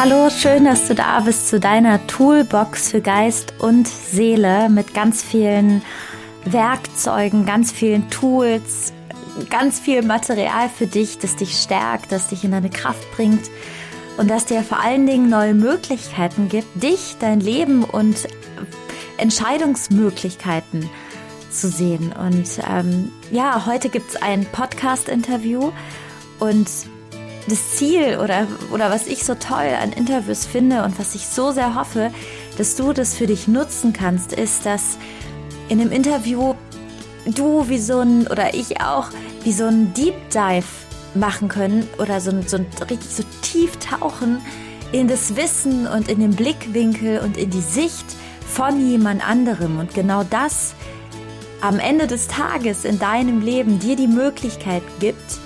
[0.00, 5.24] Hallo, schön, dass du da bist zu deiner Toolbox für Geist und Seele mit ganz
[5.24, 5.82] vielen
[6.44, 8.92] Werkzeugen, ganz vielen Tools,
[9.50, 13.50] ganz viel Material für dich, das dich stärkt, das dich in deine Kraft bringt
[14.18, 18.28] und das dir vor allen Dingen neue Möglichkeiten gibt, dich, dein Leben und
[19.16, 20.88] Entscheidungsmöglichkeiten
[21.50, 22.12] zu sehen.
[22.12, 25.72] Und ähm, ja, heute gibt es ein Podcast-Interview
[26.38, 26.68] und
[27.48, 31.50] das Ziel oder, oder was ich so toll an Interviews finde und was ich so
[31.52, 32.10] sehr hoffe,
[32.56, 34.98] dass du das für dich nutzen kannst, ist, dass
[35.68, 36.54] in dem Interview
[37.26, 39.08] du wie so ein, oder ich auch,
[39.44, 40.66] wie so ein Deep Dive
[41.14, 44.40] machen können oder so so richtig so tief tauchen
[44.92, 48.06] in das Wissen und in den Blickwinkel und in die Sicht
[48.46, 49.78] von jemand anderem.
[49.78, 50.74] Und genau das
[51.60, 55.40] am Ende des Tages in deinem Leben dir die Möglichkeit gibt,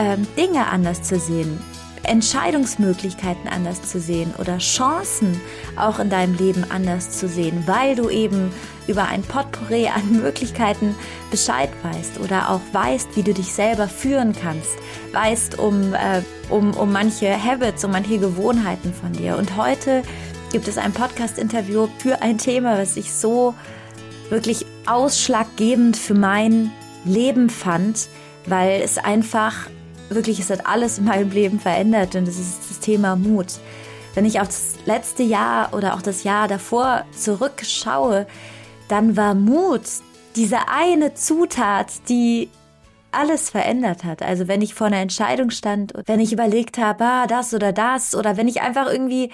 [0.00, 1.60] ähm, Dinge anders zu sehen,
[2.02, 5.38] Entscheidungsmöglichkeiten anders zu sehen oder Chancen
[5.76, 8.50] auch in deinem Leben anders zu sehen, weil du eben
[8.88, 10.94] über ein Potpourri an Möglichkeiten
[11.30, 14.78] Bescheid weißt oder auch weißt, wie du dich selber führen kannst,
[15.12, 19.36] weißt um, äh, um, um manche Habits, um manche Gewohnheiten von dir.
[19.36, 20.02] Und heute
[20.50, 23.54] gibt es ein Podcast-Interview für ein Thema, was ich so
[24.30, 26.72] wirklich ausschlaggebend für mein
[27.04, 28.08] Leben fand,
[28.46, 29.68] weil es einfach
[30.10, 33.58] wirklich, es hat alles in meinem Leben verändert und das ist das Thema Mut.
[34.14, 38.26] Wenn ich auf das letzte Jahr oder auch das Jahr davor zurückschaue,
[38.88, 39.82] dann war Mut
[40.36, 42.50] diese eine Zutat, die
[43.12, 44.22] alles verändert hat.
[44.22, 48.14] Also wenn ich vor einer Entscheidung stand, wenn ich überlegt habe, ah, das oder das,
[48.14, 49.30] oder wenn ich einfach irgendwie,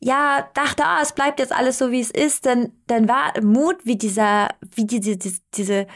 [0.00, 3.76] ja, dachte, ah, es bleibt jetzt alles so, wie es ist, dann, dann war Mut
[3.84, 5.86] wie dieser, wie diese, diese, diese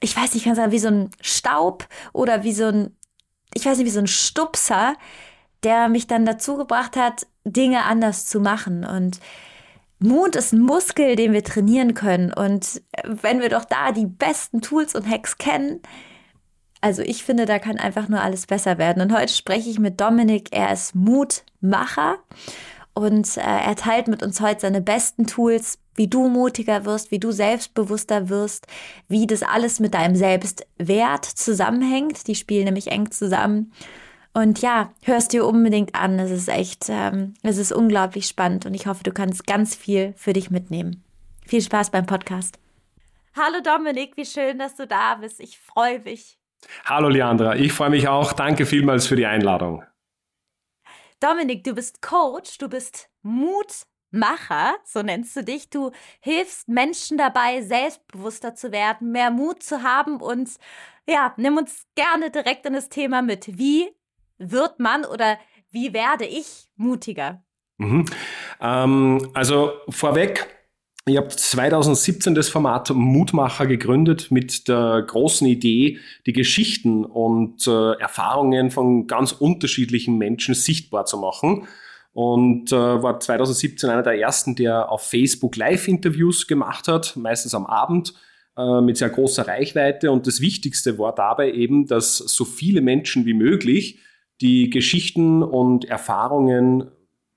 [0.00, 2.94] ich weiß nicht, ich kann sagen, wie so ein Staub oder wie so ein
[3.54, 4.94] ich weiß nicht, wie so ein Stupser,
[5.62, 8.84] der mich dann dazu gebracht hat, Dinge anders zu machen.
[8.84, 9.20] Und
[9.98, 12.32] Mut ist ein Muskel, den wir trainieren können.
[12.32, 15.80] Und wenn wir doch da die besten Tools und Hacks kennen,
[16.80, 19.02] also ich finde, da kann einfach nur alles besser werden.
[19.02, 20.48] Und heute spreche ich mit Dominik.
[20.50, 22.18] Er ist Mutmacher
[22.94, 27.18] und äh, er teilt mit uns heute seine besten Tools, wie du mutiger wirst, wie
[27.18, 28.66] du selbstbewusster wirst,
[29.08, 32.26] wie das alles mit deinem Selbstwert zusammenhängt.
[32.28, 33.72] Die spielen nämlich eng zusammen.
[34.32, 36.18] Und ja, hörst dir unbedingt an.
[36.18, 40.14] Es ist echt, ähm, es ist unglaublich spannend und ich hoffe, du kannst ganz viel
[40.16, 41.04] für dich mitnehmen.
[41.46, 42.58] Viel Spaß beim Podcast.
[43.36, 45.40] Hallo Dominik, wie schön, dass du da bist.
[45.40, 46.38] Ich freue mich.
[46.84, 48.32] Hallo Leandra, ich freue mich auch.
[48.32, 49.84] Danke vielmals für die Einladung.
[51.24, 55.70] Dominik, du bist Coach, du bist Mut Macher, so nennst du dich.
[55.70, 55.90] Du
[56.20, 60.50] hilfst Menschen dabei, selbstbewusster zu werden, mehr Mut zu haben und
[61.08, 63.56] ja, nimm uns gerne direkt in das Thema mit.
[63.56, 63.90] Wie
[64.36, 65.38] wird man oder
[65.70, 67.42] wie werde ich mutiger?
[67.78, 68.04] Mhm.
[68.60, 70.53] Ähm, also vorweg,
[71.06, 77.92] ich habe 2017 das Format Mutmacher gegründet mit der großen Idee, die Geschichten und äh,
[78.00, 81.68] Erfahrungen von ganz unterschiedlichen Menschen sichtbar zu machen
[82.14, 87.66] und äh, war 2017 einer der ersten, der auf Facebook Live-Interviews gemacht hat, meistens am
[87.66, 88.14] Abend
[88.56, 90.10] äh, mit sehr großer Reichweite.
[90.10, 93.98] Und das Wichtigste war dabei eben, dass so viele Menschen wie möglich
[94.40, 96.90] die Geschichten und Erfahrungen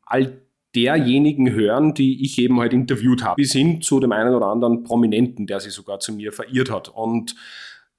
[0.05, 0.46] all
[0.77, 4.83] derjenigen hören, die ich eben halt interviewt habe, bis hin zu dem einen oder anderen
[4.83, 6.89] Prominenten, der sich sogar zu mir verirrt hat.
[6.89, 7.35] Und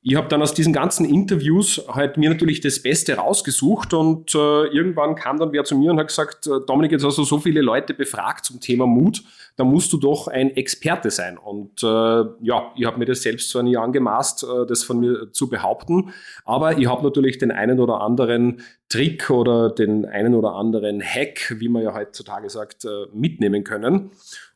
[0.01, 4.67] ich habe dann aus diesen ganzen Interviews halt mir natürlich das Beste rausgesucht und äh,
[4.69, 7.39] irgendwann kam dann wer zu mir und hat gesagt, äh, Dominik, jetzt hast du so
[7.39, 9.25] viele Leute befragt zum Thema Mut,
[9.59, 11.37] da musst du doch ein Experte sein.
[11.37, 15.33] Und äh, ja, ich habe mir das selbst zwar nie angemaßt, äh, das von mir
[15.33, 16.13] zu behaupten,
[16.45, 21.57] aber ich habe natürlich den einen oder anderen Trick oder den einen oder anderen Hack,
[21.59, 24.13] wie man ja heutzutage sagt, äh, mitnehmen können.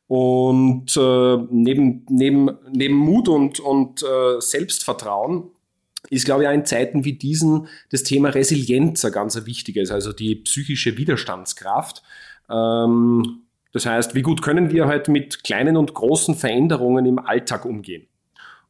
[0.06, 5.50] Und äh, neben, neben, neben Mut und, und äh, Selbstvertrauen
[6.10, 10.12] ist, glaube ich, auch in Zeiten wie diesen das Thema Resilienz ein ganz wichtiges, also
[10.12, 12.04] die psychische Widerstandskraft.
[12.48, 13.41] Ähm,
[13.72, 18.06] das heißt, wie gut können wir halt mit kleinen und großen Veränderungen im Alltag umgehen?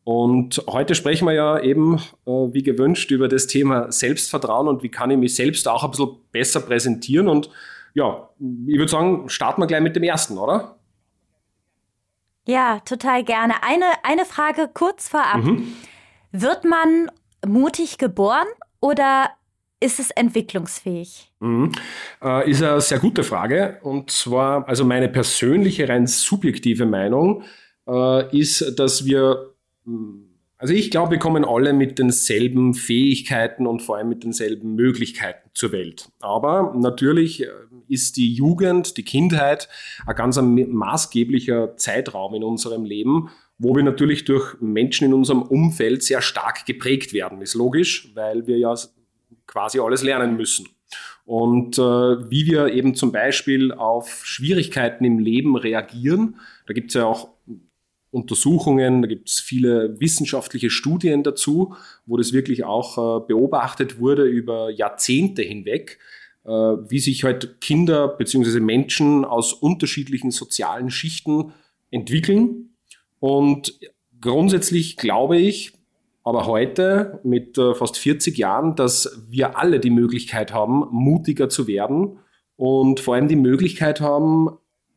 [0.04, 4.88] Und heute sprechen wir ja eben, äh, wie gewünscht, über das Thema Selbstvertrauen und wie
[4.88, 7.28] kann ich mich selbst auch ein bisschen besser präsentieren.
[7.28, 7.50] Und
[7.94, 8.28] ja,
[8.66, 10.76] ich würde sagen, starten wir gleich mit dem ersten, oder?
[12.46, 13.62] Ja, total gerne.
[13.62, 15.44] Eine, eine Frage kurz vorab.
[15.44, 15.72] Mhm.
[16.32, 17.10] Wird man
[17.46, 18.46] mutig geboren
[18.80, 19.30] oder
[19.82, 21.30] ist es entwicklungsfähig?
[21.40, 21.72] Mhm.
[22.22, 23.78] Äh, ist eine sehr gute Frage.
[23.82, 27.42] Und zwar, also meine persönliche, rein subjektive Meinung
[27.88, 33.82] äh, ist, dass wir, mm, Also ich glaube, wir kommen alle mit denselben Fähigkeiten und
[33.82, 36.08] vor allem mit denselben Möglichkeiten zur Welt.
[36.20, 37.48] Aber natürlich äh,
[37.88, 39.68] ist die Jugend, die Kindheit
[40.06, 46.02] ein ganz maßgeblicher Zeitraum in unserem Leben, wo wir natürlich durch Menschen in unserem Umfeld
[46.02, 47.42] sehr stark geprägt werden.
[47.42, 48.74] Ist logisch, weil wir ja
[49.46, 50.68] quasi alles lernen müssen.
[51.24, 56.36] Und äh, wie wir eben zum Beispiel auf Schwierigkeiten im Leben reagieren,
[56.66, 57.28] da gibt es ja auch
[58.10, 61.74] Untersuchungen, da gibt es viele wissenschaftliche Studien dazu,
[62.04, 65.98] wo das wirklich auch äh, beobachtet wurde über Jahrzehnte hinweg,
[66.44, 68.60] äh, wie sich halt Kinder bzw.
[68.60, 71.52] Menschen aus unterschiedlichen sozialen Schichten
[71.90, 72.74] entwickeln.
[73.18, 73.78] Und
[74.20, 75.72] grundsätzlich glaube ich,
[76.24, 81.66] aber heute mit äh, fast 40 Jahren, dass wir alle die Möglichkeit haben, mutiger zu
[81.66, 82.18] werden
[82.56, 84.50] und vor allem die Möglichkeit haben,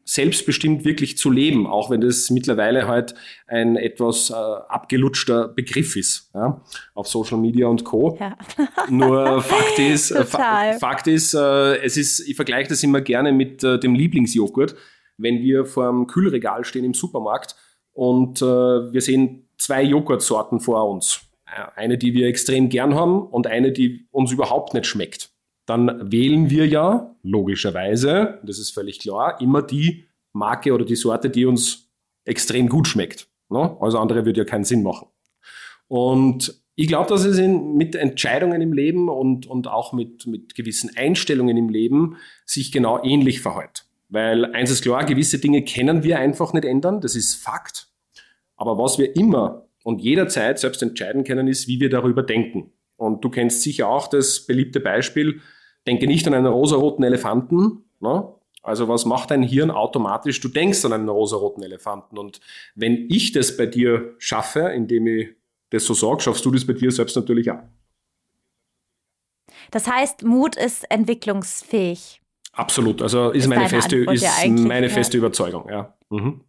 [0.07, 3.15] selbstbestimmt wirklich zu leben, auch wenn das mittlerweile halt
[3.47, 6.61] ein etwas äh, abgelutschter Begriff ist ja,
[6.93, 8.15] auf Social Media und Co.
[8.19, 8.37] Ja.
[8.89, 13.31] Nur Fakt ist, äh, Fa Fakt ist, äh, es ist, ich vergleiche das immer gerne
[13.31, 14.75] mit äh, dem Lieblingsjoghurt,
[15.17, 17.55] wenn wir vor dem Kühlregal stehen im Supermarkt
[17.93, 21.21] und äh, wir sehen zwei Joghurtsorten vor uns.
[21.45, 25.31] Äh, eine, die wir extrem gern haben und eine, die uns überhaupt nicht schmeckt
[25.65, 31.29] dann wählen wir ja logischerweise, das ist völlig klar, immer die Marke oder die Sorte,
[31.29, 31.89] die uns
[32.23, 33.27] extrem gut schmeckt.
[33.49, 33.75] Ne?
[33.79, 35.07] Alles andere würde ja keinen Sinn machen.
[35.87, 40.55] Und ich glaube, dass es in, mit Entscheidungen im Leben und, und auch mit, mit
[40.55, 43.85] gewissen Einstellungen im Leben sich genau ähnlich verhält.
[44.09, 47.87] Weil eins ist klar, gewisse Dinge können wir einfach nicht ändern, das ist Fakt.
[48.55, 52.71] Aber was wir immer und jederzeit selbst entscheiden können, ist, wie wir darüber denken.
[52.97, 55.41] Und du kennst sicher auch das beliebte Beispiel,
[55.85, 57.83] denke nicht an einen rosaroten Elefanten.
[57.99, 58.27] Ne?
[58.63, 60.39] Also was macht dein Hirn automatisch?
[60.39, 62.17] Du denkst an einen rosaroten Elefanten.
[62.17, 62.39] Und
[62.73, 65.29] wenn ich das bei dir schaffe, indem ich
[65.69, 67.59] das so sage, schaffst du das bei dir selbst natürlich auch.
[69.71, 72.21] Das heißt, Mut ist entwicklungsfähig.
[72.53, 73.01] Absolut.
[73.01, 75.69] Also ist, ist meine feste, ist ja meine feste Überzeugung.
[75.69, 75.97] Ja.
[76.09, 76.41] Mhm.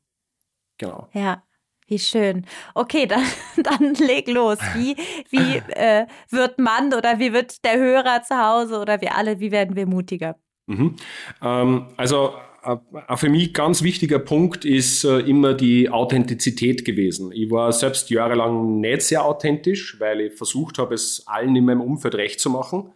[0.79, 1.08] Genau.
[1.12, 1.43] Ja.
[1.88, 2.47] Wie schön.
[2.75, 3.23] Okay, dann,
[3.56, 4.59] dann leg los.
[4.75, 4.97] Wie,
[5.31, 9.53] wie äh, wird man oder wie wird der Hörer zu Hause oder wir alle, wie
[9.53, 10.37] werden wir mutiger?
[10.67, 10.97] Mhm.
[11.43, 12.33] Ähm, also
[12.65, 17.31] äh, für mich ganz wichtiger Punkt ist äh, immer die Authentizität gewesen.
[17.33, 21.81] Ich war selbst jahrelang nicht sehr authentisch, weil ich versucht habe, es allen in meinem
[21.81, 22.91] Umfeld recht zu machen.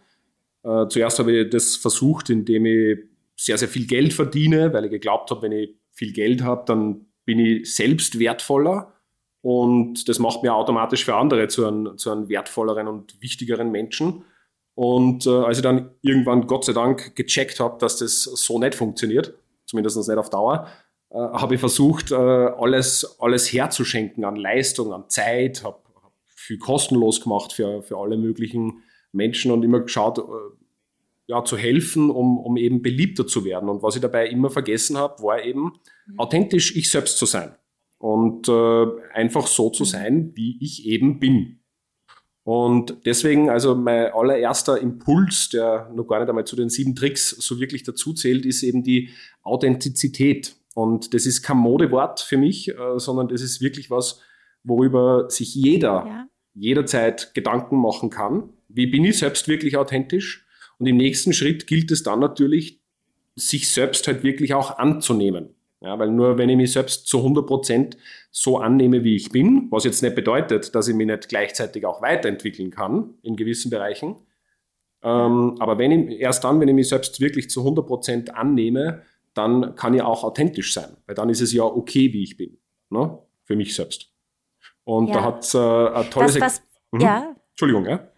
[0.63, 2.99] Äh, zuerst habe ich das versucht, indem ich
[3.37, 7.05] sehr, sehr viel Geld verdiene, weil ich geglaubt habe, wenn ich viel Geld habe, dann
[7.25, 8.93] bin ich selbst wertvoller
[9.41, 14.23] und das macht mir automatisch für andere zu einem, zu einem wertvolleren und wichtigeren Menschen.
[14.75, 18.75] Und äh, als ich dann irgendwann Gott sei Dank gecheckt habe, dass das so nicht
[18.75, 19.33] funktioniert,
[19.65, 20.67] zumindest nicht auf Dauer,
[21.09, 26.57] äh, habe ich versucht, äh, alles, alles herzuschenken an Leistung, an Zeit, habe hab viel
[26.57, 30.21] kostenlos gemacht für, für alle möglichen Menschen und immer geschaut, äh,
[31.27, 33.69] ja, zu helfen, um, um eben beliebter zu werden.
[33.69, 35.73] Und was ich dabei immer vergessen habe, war eben
[36.07, 36.19] mhm.
[36.19, 37.55] authentisch ich selbst zu sein
[37.97, 39.87] und äh, einfach so zu mhm.
[39.87, 41.59] sein, wie ich eben bin.
[42.43, 47.29] Und deswegen, also mein allererster Impuls, der noch gar nicht einmal zu den sieben Tricks
[47.29, 49.09] so wirklich dazu zählt, ist eben die
[49.43, 50.55] Authentizität.
[50.73, 54.21] Und das ist kein Modewort für mich, äh, sondern das ist wirklich was,
[54.63, 56.27] worüber sich jeder ja.
[56.55, 58.49] jederzeit Gedanken machen kann.
[58.67, 60.45] Wie bin ich selbst wirklich authentisch?
[60.81, 62.79] Und im nächsten Schritt gilt es dann natürlich,
[63.35, 65.49] sich selbst halt wirklich auch anzunehmen.
[65.79, 67.97] Ja, weil nur wenn ich mich selbst zu 100 Prozent
[68.31, 72.01] so annehme, wie ich bin, was jetzt nicht bedeutet, dass ich mich nicht gleichzeitig auch
[72.01, 74.15] weiterentwickeln kann in gewissen Bereichen,
[75.03, 79.03] ähm, aber wenn ich, erst dann, wenn ich mich selbst wirklich zu 100 Prozent annehme,
[79.35, 82.57] dann kann ich auch authentisch sein, weil dann ist es ja okay, wie ich bin,
[82.89, 83.19] ne?
[83.43, 84.11] für mich selbst.
[84.83, 85.13] Und ja.
[85.13, 86.35] da hat es äh, ein tolles...
[86.35, 86.61] Was, was,
[86.91, 87.01] mhm.
[87.01, 87.35] Ja.
[87.51, 88.10] Entschuldigung, ja?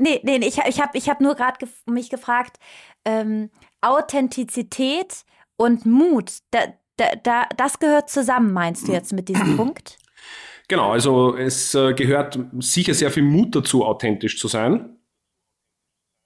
[0.00, 2.58] Nee, nee, ich, ich habe ich hab nur gerade gef mich gefragt,
[3.04, 3.50] ähm,
[3.82, 5.24] Authentizität
[5.56, 6.60] und Mut, da,
[6.96, 9.98] da, da, das gehört zusammen, meinst du jetzt mit diesem Punkt?
[10.68, 14.96] Genau, also es äh, gehört sicher sehr viel Mut dazu, authentisch zu sein.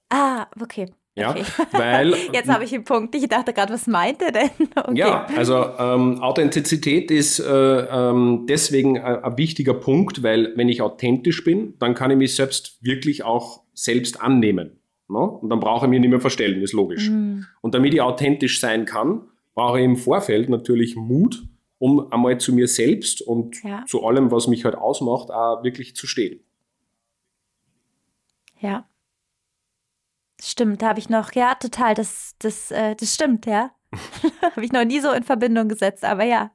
[0.09, 0.93] Ah, okay.
[1.17, 1.43] Ja, okay.
[1.71, 2.13] weil.
[2.31, 3.15] Jetzt habe ich den Punkt.
[3.15, 4.49] Ich dachte gerade, was meint er denn?
[4.75, 4.99] Okay.
[4.99, 10.81] Ja, also ähm, Authentizität ist äh, ähm, deswegen ein, ein, wichtiger Punkt, weil wenn ich
[10.81, 14.79] authentisch bin, dann kann ich mich selbst wirklich auch selbst annehmen.
[15.07, 15.19] Ne?
[15.19, 17.09] Und dann brauche ich mich nicht mehr verstellen, ist logisch.
[17.09, 17.45] Mhm.
[17.61, 22.53] Und damit ich authentisch sein kann, brauche ich im Vorfeld natürlich Mut, um einmal zu
[22.53, 23.83] mir selbst und ja.
[23.85, 26.39] zu allem, was mich halt ausmacht, auch wirklich zu stehen.
[28.59, 28.89] Ja.
[30.41, 33.71] Stimmt, da habe ich noch, ja, total, das, das, äh, das stimmt, ja.
[34.41, 36.51] habe ich noch nie so in Verbindung gesetzt, aber ja.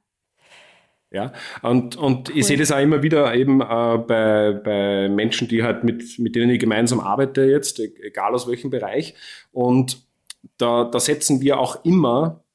[1.13, 2.37] Ja, und, und cool.
[2.37, 6.35] ich sehe das auch immer wieder eben äh, bei, bei Menschen, die halt mit, mit
[6.35, 9.13] denen ich gemeinsam arbeite jetzt, e-, egal aus welchem Bereich.
[9.51, 10.05] Und
[10.57, 12.45] da, da setzen wir auch immer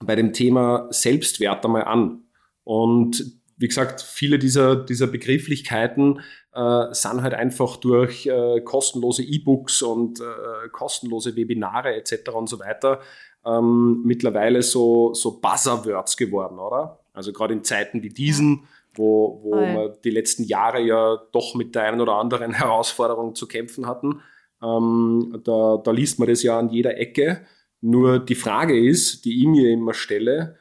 [0.00, 2.24] bei dem Thema Selbstwert einmal an.
[2.64, 3.24] Und
[3.56, 6.20] wie gesagt, viele dieser, dieser Begrifflichkeiten
[6.52, 12.30] äh, sind halt einfach durch äh, kostenlose E-Books und äh, kostenlose Webinare etc.
[12.30, 13.00] und so weiter
[13.46, 16.98] ähm, mittlerweile so, so Buzzerwords geworden, oder?
[17.20, 21.74] Also gerade in Zeiten wie diesen, wo, wo wir die letzten Jahre ja doch mit
[21.74, 24.22] der einen oder anderen Herausforderung zu kämpfen hatten,
[24.62, 27.44] ähm, da, da liest man das ja an jeder Ecke.
[27.82, 30.56] Nur die Frage ist, die ich mir immer stelle,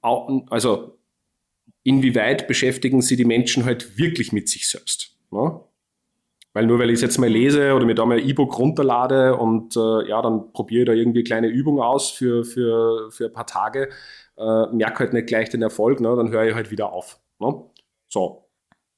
[0.00, 0.98] also
[1.82, 5.14] inwieweit beschäftigen sie die Menschen halt wirklich mit sich selbst?
[5.30, 5.60] Ne?
[6.58, 9.36] Weil nur weil ich es jetzt mal lese oder mir da mal ein E-Book runterlade
[9.36, 13.26] und äh, ja, dann probiere ich da irgendwie eine kleine Übung aus für, für, für
[13.26, 13.90] ein paar Tage,
[14.36, 16.16] äh, merke halt nicht gleich den Erfolg, ne?
[16.16, 17.20] dann höre ich halt wieder auf.
[17.38, 17.62] Ne?
[18.08, 18.48] So.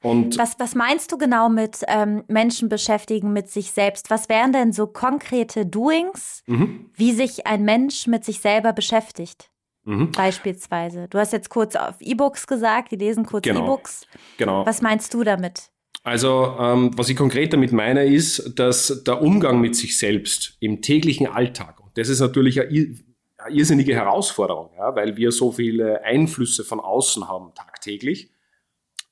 [0.03, 4.09] Und was, was meinst du genau mit ähm, Menschen beschäftigen mit sich selbst?
[4.09, 6.89] Was wären denn so konkrete Doings, mhm.
[6.95, 9.51] wie sich ein Mensch mit sich selber beschäftigt?
[9.85, 10.13] Mhm.
[10.13, 11.09] Beispielsweise.
[11.09, 13.65] Du hast jetzt kurz auf E-Books gesagt, die lesen kurz genau.
[13.65, 14.07] E-Books.
[14.39, 14.65] Genau.
[14.65, 15.71] Was meinst du damit?
[16.03, 20.81] Also, ähm, was ich konkret damit meine, ist, dass der Umgang mit sich selbst im
[20.81, 22.97] täglichen Alltag, und das ist natürlich eine,
[23.39, 28.31] eine irrsinnige Herausforderung, ja, weil wir so viele Einflüsse von außen haben tagtäglich.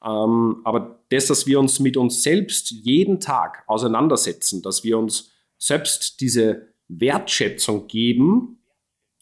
[0.04, 5.32] Ähm, aber das, dass wir uns mit uns selbst jeden Tag auseinandersetzen, dass wir uns
[5.58, 8.62] selbst diese Wertschätzung geben,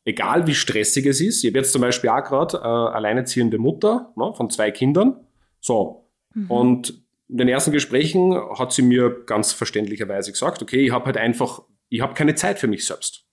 [0.05, 1.43] egal wie stressig es ist.
[1.43, 5.27] Ich habe jetzt zum Beispiel auch gerade äh, alleinerziehende Mutter ne, von zwei Kindern.
[5.61, 6.09] So.
[6.35, 6.51] Mhm.
[6.51, 11.17] Und in den ersten Gesprächen hat sie mir ganz verständlicherweise gesagt, okay, ich habe halt
[11.17, 13.25] einfach, ich habe keine Zeit für mich selbst.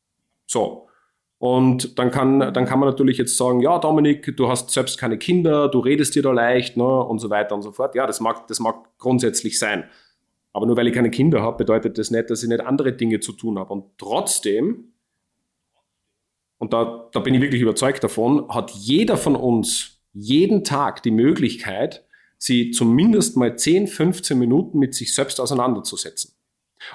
[0.46, 0.88] So.
[1.38, 5.18] Und dann kann, dann kann man natürlich jetzt sagen, ja, Dominik, du hast selbst keine
[5.18, 7.96] Kinder, du redest dir da leicht, ne, und so weiter und so fort.
[7.96, 9.90] Ja, das mag, das mag grundsätzlich sein.
[10.54, 13.20] Aber nur weil ich keine Kinder habe, bedeutet das nicht, dass ich nicht andere Dinge
[13.20, 13.74] zu tun habe.
[13.74, 14.94] Und trotzdem,
[16.60, 21.12] und da, da bin ich wirklich überzeugt davon, hat jeder von uns jeden Tag die
[21.12, 22.06] Möglichkeit,
[22.44, 26.34] sie zumindest mal 10, 15 Minuten mit sich selbst auseinanderzusetzen.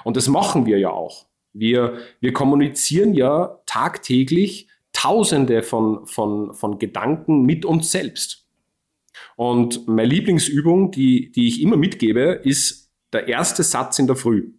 [0.03, 1.25] Und das machen wir ja auch.
[1.53, 8.47] Wir, wir kommunizieren ja tagtäglich Tausende von, von, von Gedanken mit uns selbst.
[9.37, 14.53] Und meine Lieblingsübung, die, die ich immer mitgebe, ist der erste Satz in der Früh.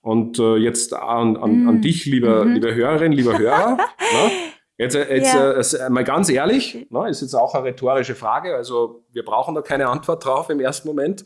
[0.00, 1.82] Und äh, jetzt an, an, an mm.
[1.82, 2.54] dich, lieber, mhm.
[2.54, 3.78] liebe Hörerin, lieber Hörer.
[4.76, 5.86] Jetzt, äh, jetzt ja.
[5.86, 9.62] äh, mal ganz ehrlich, ne, ist jetzt auch eine rhetorische Frage, also wir brauchen da
[9.62, 11.24] keine Antwort drauf im ersten Moment,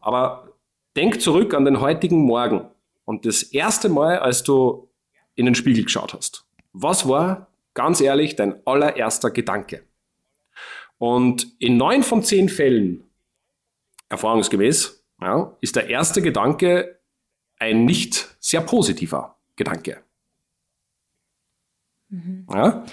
[0.00, 0.48] aber
[0.96, 2.68] denk zurück an den heutigen Morgen
[3.04, 4.88] und das erste Mal, als du
[5.34, 6.44] in den Spiegel geschaut hast.
[6.72, 9.82] Was war, ganz ehrlich, dein allererster Gedanke?
[10.98, 13.04] Und in neun von zehn Fällen,
[14.10, 17.00] erfahrungsgemäß, ja, ist der erste Gedanke
[17.58, 20.02] ein nicht sehr positiver Gedanke.
[22.10, 22.46] Mhm.
[22.52, 22.84] Ja?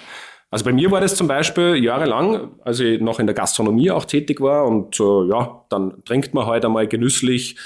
[0.50, 4.06] Also bei mir war das zum Beispiel jahrelang, als ich noch in der Gastronomie auch
[4.06, 7.56] tätig war und äh, ja, dann trinkt man heute halt einmal genüsslich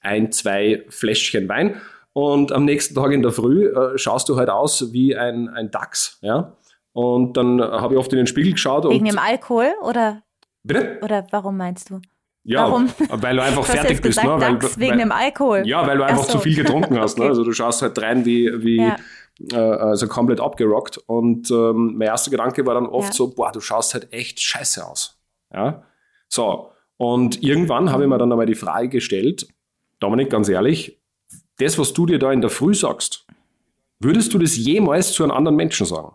[0.00, 1.80] ein, zwei Fläschchen Wein
[2.12, 5.70] und am nächsten Tag in der Früh äh, schaust du halt aus wie ein, ein
[5.70, 6.56] Dachs, ja.
[6.92, 8.88] Und dann habe ich oft in den Spiegel geschaut.
[8.88, 10.22] Wegen dem Alkohol oder?
[10.64, 10.98] Bitte?
[11.02, 12.00] Oder warum meinst du?
[12.42, 12.88] Ja, warum?
[13.10, 14.18] weil du einfach fertig bist.
[14.18, 14.60] Gesagt, ne?
[14.60, 15.62] Weil, wegen weil, dem Alkohol.
[15.66, 16.32] Ja, weil du einfach so.
[16.32, 17.18] zu viel getrunken hast.
[17.18, 17.24] Ne?
[17.28, 18.96] Also du schaust halt rein wie, wie ja
[19.52, 20.98] äh, also komplett abgerockt.
[20.98, 23.14] Und ähm, mein erster Gedanke war dann oft ja.
[23.14, 25.20] so, boah, du schaust halt echt scheiße aus.
[25.52, 25.82] Ja,
[26.28, 26.70] so.
[26.96, 29.48] Und irgendwann habe ich mir dann einmal die Frage gestellt,
[30.00, 31.00] Dominik, ganz ehrlich,
[31.58, 33.26] das, was du dir da in der Früh sagst,
[33.98, 36.14] würdest du das jemals zu einem anderen Menschen sagen?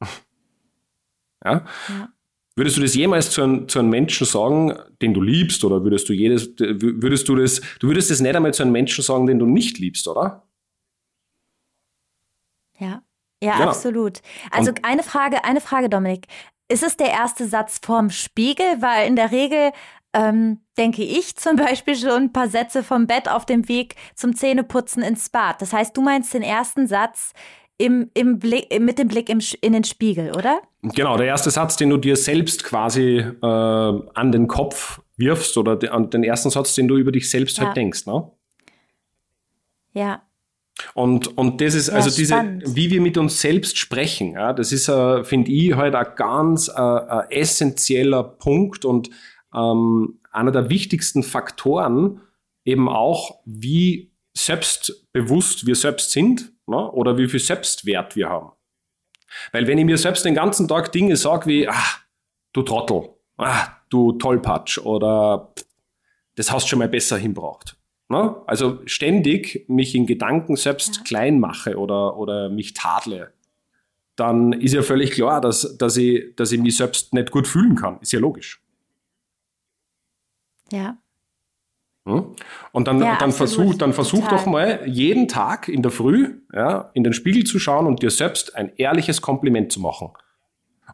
[1.44, 1.66] ja?
[1.88, 2.08] ja?
[2.56, 6.08] Würdest du das jemals zu einem, zu einem Menschen sagen, den du liebst, oder würdest
[6.08, 9.38] du jedes, würdest du das, du würdest das nicht einmal zu einem Menschen sagen, den
[9.38, 10.46] du nicht liebst, oder?
[12.80, 13.02] Ja,
[13.42, 13.68] ja, genau.
[13.68, 14.20] absolut.
[14.50, 16.26] Also Und eine Frage, eine Frage, Dominik.
[16.68, 18.80] Ist es der erste Satz vorm Spiegel?
[18.80, 19.72] Weil in der Regel
[20.12, 24.34] ähm, denke ich zum Beispiel schon ein paar Sätze vom Bett auf dem Weg zum
[24.34, 25.62] Zähneputzen ins Bad.
[25.62, 27.32] Das heißt, du meinst den ersten Satz
[27.78, 30.60] im, im Blick, mit dem Blick im, in den Spiegel, oder?
[30.82, 35.76] Genau, der erste Satz, den du dir selbst quasi äh, an den Kopf wirfst oder
[35.76, 37.68] den ersten Satz, den du über dich selbst halt ja.
[37.68, 38.30] halt denkst, ne?
[39.92, 40.22] Ja,
[40.94, 42.64] und, und das ist ja, also diese, spannend.
[42.66, 46.68] wie wir mit uns selbst sprechen, ja, das ist, äh, finde ich, halt ein ganz
[46.68, 49.10] äh, ein essentieller Punkt und
[49.54, 52.20] ähm, einer der wichtigsten Faktoren
[52.64, 58.52] eben auch, wie selbstbewusst wir selbst sind ne, oder wie viel Selbstwert wir haben.
[59.52, 61.98] Weil wenn ich mir selbst den ganzen Tag Dinge sage wie, ah,
[62.52, 65.52] du Trottel, ah, du Tollpatsch oder
[66.36, 67.76] das hast du schon mal besser hinbracht.
[68.10, 68.42] Ne?
[68.46, 71.02] Also ständig mich in Gedanken selbst ja.
[71.04, 73.32] klein mache oder, oder mich tadle,
[74.16, 77.76] dann ist ja völlig klar, dass, dass, ich, dass ich mich selbst nicht gut fühlen
[77.76, 77.98] kann.
[78.00, 78.60] Ist ja logisch.
[80.72, 80.98] Ja.
[82.04, 82.34] Hm?
[82.72, 86.90] Und dann, ja, dann versuch, dann versuch doch mal jeden Tag in der Früh ja,
[86.94, 90.10] in den Spiegel zu schauen und dir selbst ein ehrliches Kompliment zu machen.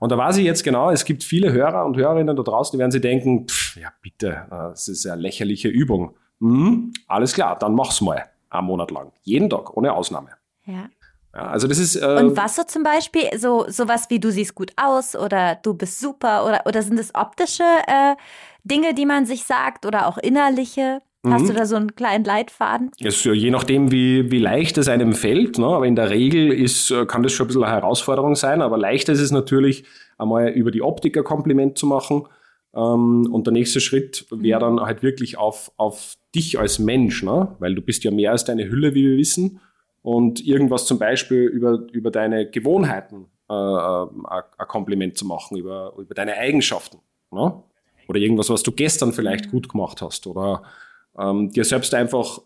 [0.01, 2.79] Und da weiß ich jetzt genau, es gibt viele Hörer und Hörerinnen da draußen, die
[2.79, 6.15] werden sich denken, pff, ja bitte, das ist eine lächerliche Übung.
[6.41, 9.13] Hm, alles klar, dann mach's mal, einen Monat lang.
[9.23, 10.31] Jeden Tag, ohne Ausnahme.
[10.65, 10.89] Ja.
[11.35, 11.97] ja also das ist.
[11.97, 15.75] Äh, und was so zum Beispiel, so sowas wie du siehst gut aus oder du
[15.75, 18.17] bist super oder, oder sind es optische äh,
[18.65, 21.03] Dinge, die man sich sagt oder auch innerliche?
[21.29, 21.49] Hast mhm.
[21.49, 22.91] du da so einen kleinen Leitfaden?
[22.99, 25.59] Yes, je nachdem, wie, wie leicht es einem fällt.
[25.59, 25.67] Ne?
[25.67, 28.63] Aber in der Regel ist, äh, kann das schon ein bisschen eine Herausforderung sein.
[28.63, 29.85] Aber leichter ist es natürlich,
[30.19, 32.29] einmal über die Optik ein Kompliment zu machen.
[32.75, 37.57] Ähm, und der nächste Schritt wäre dann halt wirklich auf, auf dich als Mensch, ne?
[37.59, 39.61] weil du bist ja mehr als deine Hülle, wie wir wissen.
[40.03, 44.07] Und irgendwas zum Beispiel über, über deine Gewohnheiten äh, äh
[44.59, 46.99] ein Kompliment zu machen, über, über deine Eigenschaften.
[47.33, 47.63] Ne?
[48.07, 50.29] Oder irgendwas, was du gestern vielleicht gut gemacht hast.
[50.29, 50.63] Oder
[51.19, 52.41] ähm, dir selbst einfach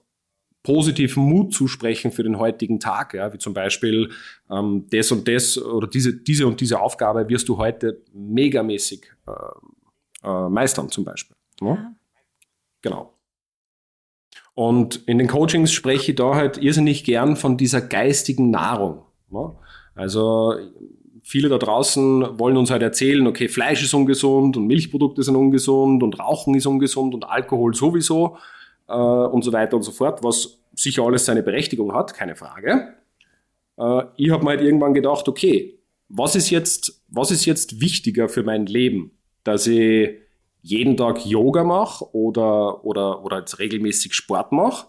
[0.62, 4.11] positiven Mut zusprechen für den heutigen Tag, ja, wie zum Beispiel
[4.50, 10.26] ähm, das und das oder diese, diese und diese Aufgabe wirst du heute megamäßig äh,
[10.28, 11.37] äh, meistern zum Beispiel.
[11.61, 11.68] Ne?
[11.68, 11.92] Ja.
[12.82, 13.14] Genau.
[14.61, 19.05] Und in den Coachings spreche ich da halt irrsinnig gern von dieser geistigen Nahrung.
[19.31, 19.52] Ne?
[19.95, 20.55] Also
[21.23, 26.02] viele da draußen wollen uns halt erzählen, okay, Fleisch ist ungesund und Milchprodukte sind ungesund
[26.02, 28.37] und Rauchen ist ungesund und Alkohol sowieso
[28.87, 32.97] äh, und so weiter und so fort, was sicher alles seine Berechtigung hat, keine Frage.
[33.79, 35.79] Äh, ich habe mir halt irgendwann gedacht, okay,
[36.11, 39.12] was ist jetzt, was ist jetzt wichtiger für mein Leben?
[39.43, 40.11] Dass ich
[40.62, 44.87] jeden Tag Yoga mache oder, oder, oder jetzt regelmäßig Sport mache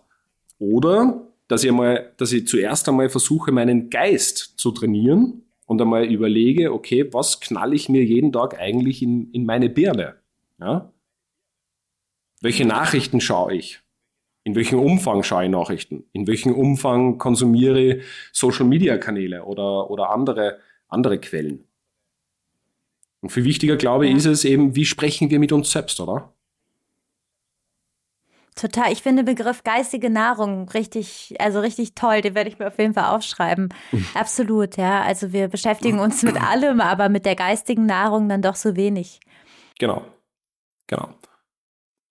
[0.60, 6.06] oder dass ich, einmal, dass ich zuerst einmal versuche, meinen Geist zu trainieren und einmal
[6.06, 10.16] überlege, okay, was knall ich mir jeden Tag eigentlich in, in meine Birne?
[10.60, 10.92] Ja?
[12.42, 13.80] Welche Nachrichten schaue ich?
[14.44, 16.06] In welchem Umfang schaue ich Nachrichten?
[16.14, 21.66] In welchem Umfang konsumiere ich Social Media Kanäle oder, oder andere, andere Quellen?
[23.22, 24.18] Und viel wichtiger, glaube ich, ja.
[24.18, 26.34] ist es eben, wie sprechen wir mit uns selbst, oder?
[28.56, 28.92] Total.
[28.92, 32.22] Ich finde den Begriff geistige Nahrung richtig, also richtig toll.
[32.22, 33.74] Den werde ich mir auf jeden Fall aufschreiben.
[34.14, 35.02] Absolut, ja.
[35.04, 39.20] Also wir beschäftigen uns mit allem, aber mit der geistigen Nahrung dann doch so wenig.
[39.80, 40.04] Genau.
[40.88, 41.10] Genau.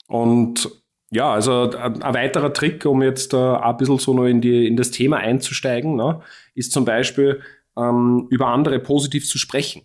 [0.09, 0.71] Und
[1.11, 4.77] ja, also ein, weiterer Trick, um jetzt äh, ein bisschen so noch in, die, in
[4.77, 6.23] das Thema einzusteigen, ne,
[6.55, 7.43] ist zum Beispiel
[7.77, 9.83] ähm, über andere positiv zu sprechen.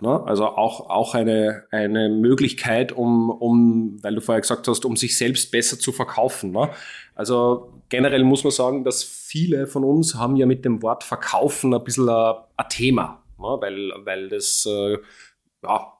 [0.00, 0.22] Ne?
[0.24, 5.16] Also auch, auch eine, eine Möglichkeit, um, um, weil du vorher gesagt hast, um sich
[5.16, 6.52] selbst besser zu verkaufen.
[6.52, 6.70] Ne?
[7.14, 11.74] Also generell muss man sagen, dass viele von uns haben ja mit dem Wort verkaufen
[11.74, 13.56] ein bisschen ein, ein Thema, ne?
[13.60, 14.98] weil, weil das äh,
[15.62, 15.92] ja,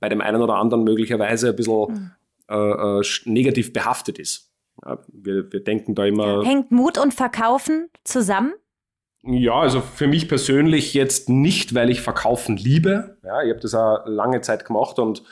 [0.00, 2.10] bei dem einen oder anderen möglicherweise ein bisschen mhm
[2.48, 4.52] äh, äh negativ behaftet ist.
[4.84, 6.44] Ja, wir, wir denken da immer.
[6.44, 8.54] Hängt Mut und Verkaufen zusammen?
[9.26, 13.16] Ja, also für mich persönlich jetzt nicht, weil ich Verkaufen liebe.
[13.24, 15.24] Ja, ich habe das auch lange Zeit gemacht und,